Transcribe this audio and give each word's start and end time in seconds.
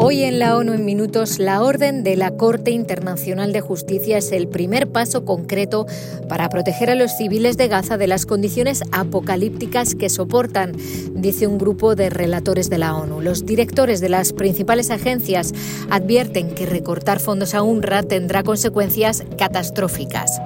Hoy 0.00 0.22
en 0.22 0.38
la 0.38 0.56
ONU 0.56 0.74
en 0.74 0.84
minutos, 0.84 1.40
la 1.40 1.60
orden 1.60 2.04
de 2.04 2.14
la 2.14 2.30
Corte 2.30 2.70
Internacional 2.70 3.52
de 3.52 3.60
Justicia 3.60 4.18
es 4.18 4.30
el 4.30 4.46
primer 4.46 4.92
paso 4.92 5.24
concreto 5.24 5.86
para 6.28 6.48
proteger 6.50 6.88
a 6.88 6.94
los 6.94 7.16
civiles 7.16 7.56
de 7.56 7.66
Gaza 7.66 7.96
de 7.96 8.06
las 8.06 8.24
condiciones 8.24 8.84
apocalípticas 8.92 9.96
que 9.96 10.08
soportan, 10.08 10.76
dice 11.14 11.48
un 11.48 11.58
grupo 11.58 11.96
de 11.96 12.10
relatores 12.10 12.70
de 12.70 12.78
la 12.78 12.94
ONU. 12.94 13.20
Los 13.20 13.44
directores 13.44 14.00
de 14.00 14.08
las 14.08 14.32
principales 14.32 14.90
agencias 14.90 15.52
advierten 15.90 16.54
que 16.54 16.64
recortar 16.64 17.18
fondos 17.18 17.56
a 17.56 17.64
UNRWA 17.64 18.04
tendrá 18.04 18.44
consecuencias 18.44 19.24
catastróficas. 19.36 20.40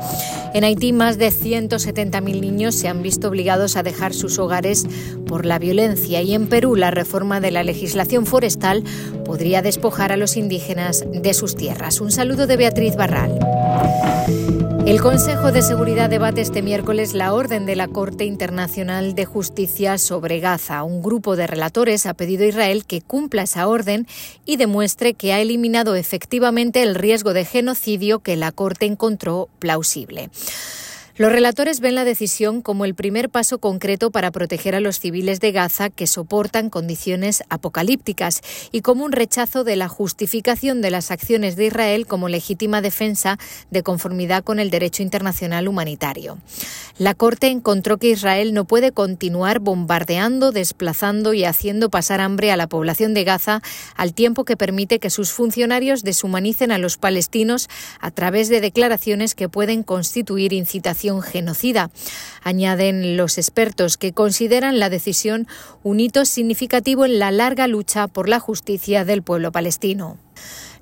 En 0.54 0.64
Haití, 0.64 0.94
más 0.94 1.18
de 1.18 1.28
170.000 1.28 2.40
niños 2.40 2.74
se 2.74 2.88
han 2.88 3.02
visto 3.02 3.28
obligados 3.28 3.76
a 3.76 3.82
dejar 3.82 4.14
sus 4.14 4.38
hogares 4.38 4.86
por 5.26 5.44
la 5.44 5.58
violencia 5.58 6.22
y 6.22 6.34
en 6.34 6.46
Perú 6.46 6.74
la 6.74 6.90
reforma 6.90 7.40
de 7.40 7.50
la 7.50 7.62
legislación 7.62 8.24
forestal 8.24 8.82
podría 9.24 9.41
despojar 9.42 10.12
a 10.12 10.16
los 10.16 10.36
indígenas 10.36 11.04
de 11.12 11.34
sus 11.34 11.56
tierras. 11.56 12.00
Un 12.00 12.12
saludo 12.12 12.46
de 12.46 12.56
Beatriz 12.56 12.94
Barral. 12.94 13.40
El 14.86 15.00
Consejo 15.00 15.50
de 15.50 15.62
Seguridad 15.62 16.08
debate 16.08 16.40
este 16.40 16.62
miércoles 16.62 17.12
la 17.12 17.34
orden 17.34 17.66
de 17.66 17.74
la 17.74 17.88
Corte 17.88 18.24
Internacional 18.24 19.16
de 19.16 19.24
Justicia 19.24 19.98
sobre 19.98 20.38
Gaza. 20.38 20.84
Un 20.84 21.02
grupo 21.02 21.34
de 21.34 21.48
relatores 21.48 22.06
ha 22.06 22.14
pedido 22.14 22.44
a 22.44 22.48
Israel 22.48 22.84
que 22.84 23.00
cumpla 23.00 23.42
esa 23.42 23.66
orden 23.66 24.06
y 24.44 24.58
demuestre 24.58 25.14
que 25.14 25.32
ha 25.32 25.40
eliminado 25.40 25.96
efectivamente 25.96 26.82
el 26.82 26.94
riesgo 26.94 27.32
de 27.32 27.44
genocidio 27.44 28.20
que 28.20 28.36
la 28.36 28.52
Corte 28.52 28.86
encontró 28.86 29.48
plausible. 29.58 30.30
Los 31.18 31.30
relatores 31.30 31.80
ven 31.80 31.94
la 31.94 32.06
decisión 32.06 32.62
como 32.62 32.86
el 32.86 32.94
primer 32.94 33.28
paso 33.28 33.58
concreto 33.58 34.10
para 34.10 34.30
proteger 34.30 34.74
a 34.74 34.80
los 34.80 34.98
civiles 34.98 35.40
de 35.40 35.52
Gaza 35.52 35.90
que 35.90 36.06
soportan 36.06 36.70
condiciones 36.70 37.42
apocalípticas 37.50 38.40
y 38.72 38.80
como 38.80 39.04
un 39.04 39.12
rechazo 39.12 39.62
de 39.62 39.76
la 39.76 39.88
justificación 39.88 40.80
de 40.80 40.90
las 40.90 41.10
acciones 41.10 41.54
de 41.56 41.66
Israel 41.66 42.06
como 42.06 42.30
legítima 42.30 42.80
defensa 42.80 43.38
de 43.70 43.82
conformidad 43.82 44.42
con 44.42 44.58
el 44.58 44.70
derecho 44.70 45.02
internacional 45.02 45.68
humanitario. 45.68 46.38
La 46.96 47.12
Corte 47.12 47.48
encontró 47.48 47.98
que 47.98 48.08
Israel 48.08 48.54
no 48.54 48.64
puede 48.64 48.92
continuar 48.92 49.58
bombardeando, 49.58 50.50
desplazando 50.50 51.34
y 51.34 51.44
haciendo 51.44 51.90
pasar 51.90 52.22
hambre 52.22 52.52
a 52.52 52.56
la 52.56 52.68
población 52.68 53.12
de 53.12 53.24
Gaza 53.24 53.60
al 53.96 54.14
tiempo 54.14 54.46
que 54.46 54.56
permite 54.56 54.98
que 54.98 55.10
sus 55.10 55.30
funcionarios 55.30 56.04
deshumanicen 56.04 56.72
a 56.72 56.78
los 56.78 56.96
palestinos 56.96 57.68
a 58.00 58.10
través 58.10 58.48
de 58.48 58.62
declaraciones 58.62 59.34
que 59.34 59.50
pueden 59.50 59.82
constituir 59.82 60.54
incitación 60.54 61.01
genocida. 61.22 61.90
Añaden 62.42 63.16
los 63.16 63.38
expertos 63.38 63.96
que 63.96 64.12
consideran 64.12 64.78
la 64.78 64.90
decisión 64.90 65.46
un 65.82 66.00
hito 66.00 66.24
significativo 66.24 67.04
en 67.04 67.18
la 67.18 67.30
larga 67.30 67.66
lucha 67.66 68.08
por 68.08 68.28
la 68.28 68.40
justicia 68.40 69.04
del 69.04 69.22
pueblo 69.22 69.52
palestino. 69.52 70.18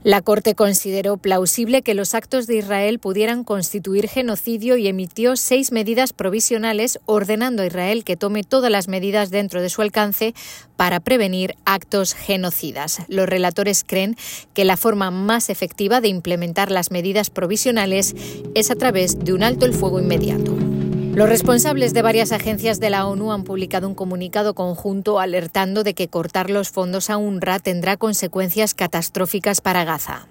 La 0.02 0.22
Corte 0.22 0.54
consideró 0.54 1.18
plausible 1.18 1.82
que 1.82 1.92
los 1.92 2.14
actos 2.14 2.46
de 2.46 2.56
Israel 2.56 2.98
pudieran 2.98 3.44
constituir 3.44 4.08
genocidio 4.08 4.78
y 4.78 4.88
emitió 4.88 5.36
seis 5.36 5.72
medidas 5.72 6.14
provisionales 6.14 6.98
ordenando 7.04 7.62
a 7.62 7.66
Israel 7.66 8.02
que 8.02 8.16
tome 8.16 8.42
todas 8.42 8.70
las 8.70 8.88
medidas 8.88 9.30
dentro 9.30 9.60
de 9.60 9.68
su 9.68 9.82
alcance 9.82 10.32
para 10.76 11.00
prevenir 11.00 11.54
actos 11.66 12.14
genocidas. 12.14 13.02
Los 13.08 13.28
relatores 13.28 13.84
creen 13.86 14.16
que 14.54 14.64
la 14.64 14.78
forma 14.78 15.10
más 15.10 15.50
efectiva 15.50 16.00
de 16.00 16.08
implementar 16.08 16.70
las 16.70 16.90
medidas 16.90 17.28
provisionales 17.28 18.16
es 18.54 18.70
a 18.70 18.76
través 18.76 19.18
de 19.22 19.34
un 19.34 19.42
alto 19.42 19.66
el 19.66 19.74
fuego 19.74 20.00
inmediato. 20.00 20.69
Los 21.12 21.28
responsables 21.28 21.92
de 21.92 22.02
varias 22.02 22.30
agencias 22.30 22.78
de 22.78 22.88
la 22.88 23.04
ONU 23.04 23.32
han 23.32 23.42
publicado 23.42 23.88
un 23.88 23.96
comunicado 23.96 24.54
conjunto 24.54 25.18
alertando 25.18 25.82
de 25.82 25.92
que 25.92 26.06
cortar 26.06 26.50
los 26.50 26.70
fondos 26.70 27.10
a 27.10 27.16
UNRWA 27.16 27.58
tendrá 27.58 27.96
consecuencias 27.96 28.74
catastróficas 28.74 29.60
para 29.60 29.84
Gaza. 29.84 30.28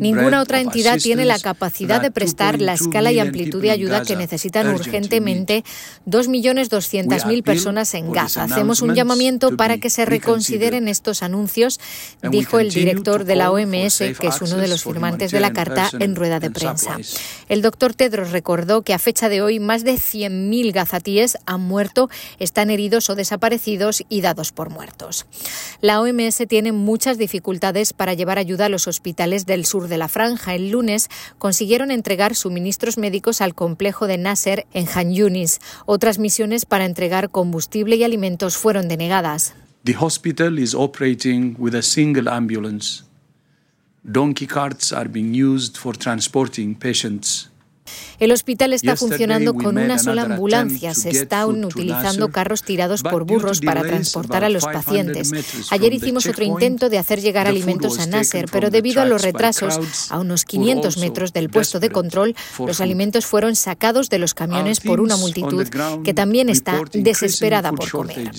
Ninguna 0.00 0.40
otra 0.40 0.60
entidad 0.60 0.98
tiene 0.98 1.26
la 1.26 1.38
capacidad 1.38 2.00
de 2.00 2.10
prestar 2.10 2.60
la 2.60 2.72
escala 2.72 3.12
y 3.12 3.18
amplitud 3.18 3.60
de 3.60 3.72
ayuda 3.72 4.02
que 4.02 4.16
necesitan 4.16 4.68
urgentemente 4.68 5.64
2.200.000 6.06 7.42
personas 7.42 7.92
en 7.92 8.10
Gaza. 8.10 8.44
Hacemos 8.44 8.80
un 8.80 8.94
llamamiento 8.94 9.54
para 9.56 9.76
que 9.76 9.90
se 9.90 10.06
reconsideren 10.06 10.88
estos 10.88 11.22
anuncios, 11.22 11.78
dijo 12.22 12.58
el 12.58 12.70
director 12.70 13.24
de 13.24 13.36
la 13.36 13.50
OMS, 13.50 13.98
que 13.98 14.28
es 14.28 14.40
uno 14.40 14.56
de 14.56 14.68
los 14.68 14.82
firmantes 14.82 15.30
de 15.30 15.40
la 15.40 15.52
carta, 15.52 15.90
en 15.98 16.16
rueda 16.16 16.40
de 16.40 16.50
prensa. 16.50 17.01
El 17.48 17.62
doctor 17.62 17.94
Tedros 17.94 18.30
recordó 18.30 18.82
que 18.82 18.94
a 18.94 18.98
fecha 18.98 19.28
de 19.28 19.42
hoy 19.42 19.60
más 19.60 19.84
de 19.84 19.94
100.000 19.94 20.72
gazatíes 20.72 21.38
han 21.46 21.60
muerto, 21.60 22.08
están 22.38 22.70
heridos 22.70 23.10
o 23.10 23.14
desaparecidos 23.14 24.04
y 24.08 24.20
dados 24.20 24.52
por 24.52 24.70
muertos. 24.70 25.26
La 25.80 26.00
OMS 26.00 26.42
tiene 26.48 26.72
muchas 26.72 27.18
dificultades 27.18 27.92
para 27.92 28.14
llevar 28.14 28.38
ayuda 28.38 28.66
a 28.66 28.68
los 28.68 28.88
hospitales 28.88 29.46
del 29.46 29.66
sur 29.66 29.88
de 29.88 29.98
la 29.98 30.08
franja. 30.08 30.54
El 30.54 30.70
lunes 30.70 31.08
consiguieron 31.38 31.90
entregar 31.90 32.34
suministros 32.34 32.98
médicos 32.98 33.40
al 33.40 33.54
complejo 33.54 34.06
de 34.06 34.18
Nasser 34.18 34.66
en 34.72 34.86
Han 34.94 35.14
Yunis. 35.14 35.60
Otras 35.86 36.18
misiones 36.18 36.66
para 36.66 36.84
entregar 36.84 37.30
combustible 37.30 37.96
y 37.96 38.04
alimentos 38.04 38.56
fueron 38.56 38.88
denegadas. 38.88 39.54
The 39.84 39.96
hospital 39.98 40.58
is 40.60 40.74
operating 40.74 41.56
with 41.58 41.74
a 41.74 41.82
single 41.82 42.28
ambulance. 42.28 43.02
Donkey 44.10 44.48
carts 44.48 44.92
are 44.92 45.06
being 45.06 45.32
used 45.32 45.76
for 45.76 45.92
transporting 45.92 46.74
patients 46.74 47.48
El 48.18 48.32
hospital 48.32 48.72
está 48.72 48.96
funcionando 48.96 49.54
con 49.54 49.78
una 49.78 49.98
sola 49.98 50.22
ambulancia. 50.22 50.94
Se 50.94 51.10
están 51.10 51.64
utilizando 51.64 52.30
carros 52.30 52.62
tirados 52.62 53.02
por 53.02 53.24
burros 53.24 53.60
para 53.60 53.82
transportar 53.82 54.44
a 54.44 54.48
los 54.48 54.64
pacientes. 54.64 55.32
Ayer 55.70 55.92
hicimos 55.92 56.26
otro 56.26 56.44
intento 56.44 56.88
de 56.88 56.98
hacer 56.98 57.20
llegar 57.20 57.46
alimentos 57.46 57.98
a 57.98 58.06
Nasser, 58.06 58.46
pero 58.50 58.70
debido 58.70 59.02
a 59.02 59.04
los 59.04 59.22
retrasos, 59.22 60.10
a 60.10 60.18
unos 60.18 60.44
500 60.44 60.98
metros 60.98 61.32
del 61.32 61.50
puesto 61.50 61.80
de 61.80 61.90
control, 61.90 62.34
los 62.58 62.80
alimentos 62.80 63.26
fueron 63.26 63.56
sacados 63.56 64.08
de 64.08 64.18
los 64.18 64.34
camiones 64.34 64.80
por 64.80 65.00
una 65.00 65.16
multitud 65.16 65.66
que 66.04 66.14
también 66.14 66.48
está 66.48 66.80
desesperada 66.92 67.72
por 67.72 67.90
comer. 67.90 68.30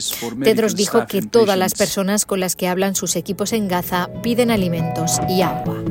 Tedros 0.44 0.76
dijo 0.76 1.06
que 1.08 1.22
todas 1.22 1.58
las 1.58 1.74
personas 1.74 2.26
con 2.26 2.40
las 2.40 2.56
que 2.56 2.68
hablan 2.68 2.96
sus 2.96 3.16
equipos 3.16 3.54
en 3.54 3.68
Gaza 3.68 4.10
piden 4.22 4.52
alimentos 4.52 5.20
y 5.30 5.42
agua. 5.42 5.84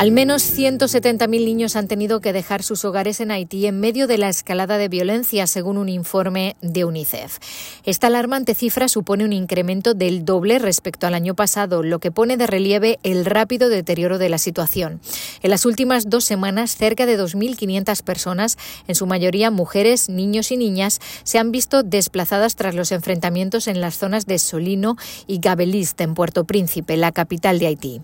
Al 0.00 0.12
menos 0.12 0.42
170.000 0.56 1.28
niños 1.28 1.76
han 1.76 1.86
tenido 1.86 2.22
que 2.22 2.32
dejar 2.32 2.62
sus 2.62 2.86
hogares 2.86 3.20
en 3.20 3.30
Haití 3.30 3.66
en 3.66 3.80
medio 3.80 4.06
de 4.06 4.16
la 4.16 4.30
escalada 4.30 4.78
de 4.78 4.88
violencia, 4.88 5.46
según 5.46 5.76
un 5.76 5.90
informe 5.90 6.56
de 6.62 6.86
UNICEF. 6.86 7.36
Esta 7.84 8.06
alarmante 8.06 8.54
cifra 8.54 8.88
supone 8.88 9.26
un 9.26 9.34
incremento 9.34 9.92
del 9.92 10.24
doble 10.24 10.58
respecto 10.58 11.06
al 11.06 11.12
año 11.12 11.34
pasado, 11.34 11.82
lo 11.82 11.98
que 11.98 12.10
pone 12.10 12.38
de 12.38 12.46
relieve 12.46 12.98
el 13.02 13.26
rápido 13.26 13.68
deterioro 13.68 14.16
de 14.16 14.30
la 14.30 14.38
situación. 14.38 15.02
En 15.42 15.50
las 15.50 15.66
últimas 15.66 16.08
dos 16.08 16.24
semanas, 16.24 16.76
cerca 16.78 17.04
de 17.04 17.22
2.500 17.22 18.02
personas, 18.02 18.56
en 18.88 18.94
su 18.94 19.04
mayoría 19.04 19.50
mujeres, 19.50 20.08
niños 20.08 20.50
y 20.50 20.56
niñas, 20.56 20.98
se 21.24 21.38
han 21.38 21.52
visto 21.52 21.82
desplazadas 21.82 22.56
tras 22.56 22.74
los 22.74 22.90
enfrentamientos 22.90 23.68
en 23.68 23.82
las 23.82 23.98
zonas 23.98 24.24
de 24.24 24.38
Solino 24.38 24.96
y 25.26 25.40
Gabeliste, 25.40 26.04
en 26.04 26.14
Puerto 26.14 26.44
Príncipe, 26.44 26.96
la 26.96 27.12
capital 27.12 27.58
de 27.58 27.66
Haití. 27.66 28.00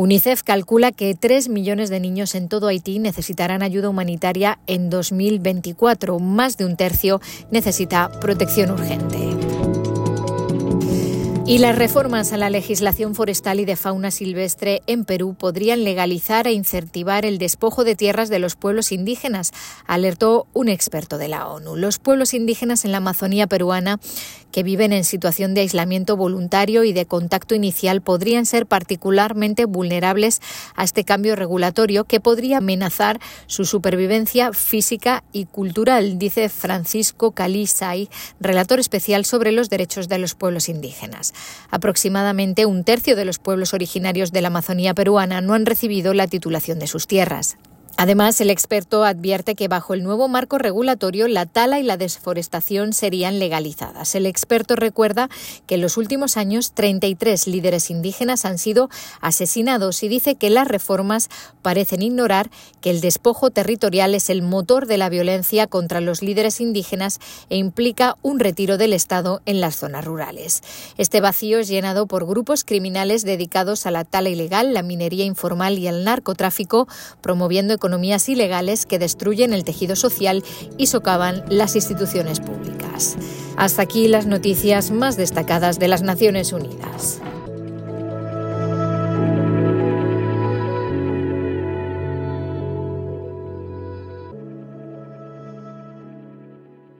UNICEF 0.00 0.42
calcula 0.44 0.92
que 0.92 1.14
3 1.14 1.50
millones 1.50 1.90
de 1.90 2.00
niños 2.00 2.34
en 2.34 2.48
todo 2.48 2.68
Haití 2.68 2.98
necesitarán 2.98 3.62
ayuda 3.62 3.90
humanitaria 3.90 4.58
en 4.66 4.88
2024. 4.88 6.18
Más 6.18 6.56
de 6.56 6.64
un 6.64 6.78
tercio 6.78 7.20
necesita 7.50 8.10
protección 8.18 8.70
urgente. 8.70 9.18
Y 11.50 11.58
las 11.58 11.76
reformas 11.76 12.32
a 12.32 12.36
la 12.36 12.48
legislación 12.48 13.16
forestal 13.16 13.58
y 13.58 13.64
de 13.64 13.74
fauna 13.74 14.12
silvestre 14.12 14.82
en 14.86 15.04
Perú 15.04 15.34
podrían 15.36 15.82
legalizar 15.82 16.46
e 16.46 16.52
incentivar 16.52 17.26
el 17.26 17.38
despojo 17.38 17.82
de 17.82 17.96
tierras 17.96 18.28
de 18.28 18.38
los 18.38 18.54
pueblos 18.54 18.92
indígenas, 18.92 19.52
alertó 19.84 20.46
un 20.52 20.68
experto 20.68 21.18
de 21.18 21.26
la 21.26 21.48
ONU. 21.48 21.74
Los 21.74 21.98
pueblos 21.98 22.34
indígenas 22.34 22.84
en 22.84 22.92
la 22.92 22.98
Amazonía 22.98 23.48
peruana 23.48 23.98
que 24.50 24.62
viven 24.62 24.92
en 24.92 25.04
situación 25.04 25.54
de 25.54 25.62
aislamiento 25.62 26.16
voluntario 26.16 26.84
y 26.84 26.92
de 26.92 27.06
contacto 27.06 27.54
inicial 27.54 28.00
podrían 28.00 28.46
ser 28.46 28.66
particularmente 28.66 29.64
vulnerables 29.64 30.40
a 30.76 30.84
este 30.84 31.04
cambio 31.04 31.36
regulatorio 31.36 32.04
que 32.04 32.20
podría 32.20 32.58
amenazar 32.58 33.20
su 33.46 33.64
supervivencia 33.64 34.52
física 34.52 35.24
y 35.32 35.46
cultural, 35.46 36.18
dice 36.18 36.48
Francisco 36.48 37.32
Calisay, 37.32 38.08
relator 38.40 38.80
especial 38.80 39.24
sobre 39.24 39.52
los 39.52 39.70
derechos 39.70 40.08
de 40.08 40.18
los 40.18 40.34
pueblos 40.34 40.68
indígenas. 40.68 41.34
Aproximadamente 41.70 42.66
un 42.66 42.84
tercio 42.84 43.16
de 43.16 43.24
los 43.24 43.38
pueblos 43.38 43.74
originarios 43.74 44.32
de 44.32 44.40
la 44.40 44.48
Amazonía 44.48 44.94
peruana 44.94 45.40
no 45.40 45.54
han 45.54 45.66
recibido 45.66 46.14
la 46.14 46.26
titulación 46.26 46.78
de 46.78 46.86
sus 46.86 47.06
tierras. 47.06 47.56
Además, 48.02 48.40
el 48.40 48.48
experto 48.48 49.04
advierte 49.04 49.54
que 49.54 49.68
bajo 49.68 49.92
el 49.92 50.02
nuevo 50.02 50.26
marco 50.26 50.56
regulatorio 50.56 51.28
la 51.28 51.44
tala 51.44 51.80
y 51.80 51.82
la 51.82 51.98
desforestación 51.98 52.94
serían 52.94 53.38
legalizadas. 53.38 54.14
El 54.14 54.24
experto 54.24 54.74
recuerda 54.74 55.28
que 55.66 55.74
en 55.74 55.82
los 55.82 55.98
últimos 55.98 56.38
años 56.38 56.72
33 56.72 57.46
líderes 57.46 57.90
indígenas 57.90 58.46
han 58.46 58.56
sido 58.56 58.88
asesinados 59.20 60.02
y 60.02 60.08
dice 60.08 60.36
que 60.36 60.48
las 60.48 60.66
reformas 60.66 61.28
parecen 61.60 62.00
ignorar 62.00 62.48
que 62.80 62.88
el 62.88 63.02
despojo 63.02 63.50
territorial 63.50 64.14
es 64.14 64.30
el 64.30 64.40
motor 64.40 64.86
de 64.86 64.96
la 64.96 65.10
violencia 65.10 65.66
contra 65.66 66.00
los 66.00 66.22
líderes 66.22 66.62
indígenas 66.62 67.18
e 67.50 67.58
implica 67.58 68.16
un 68.22 68.40
retiro 68.40 68.78
del 68.78 68.94
Estado 68.94 69.42
en 69.44 69.60
las 69.60 69.76
zonas 69.76 70.06
rurales. 70.06 70.62
Este 70.96 71.20
vacío 71.20 71.58
es 71.58 71.68
llenado 71.68 72.06
por 72.06 72.26
grupos 72.26 72.64
criminales 72.64 73.26
dedicados 73.26 73.84
a 73.84 73.90
la 73.90 74.06
tala 74.06 74.30
ilegal, 74.30 74.72
la 74.72 74.82
minería 74.82 75.26
informal 75.26 75.78
y 75.78 75.86
al 75.86 76.02
narcotráfico, 76.02 76.88
promoviendo 77.20 77.74
economías 77.90 78.28
ilegales 78.28 78.86
que 78.86 79.00
destruyen 79.00 79.52
el 79.52 79.64
tejido 79.64 79.96
social 79.96 80.44
y 80.78 80.86
socavan 80.86 81.42
las 81.48 81.74
instituciones 81.74 82.38
públicas. 82.38 83.16
Hasta 83.56 83.82
aquí 83.82 84.06
las 84.06 84.26
noticias 84.26 84.92
más 84.92 85.16
destacadas 85.16 85.80
de 85.80 85.88
las 85.88 86.02
Naciones 86.02 86.52
Unidas. 86.52 87.20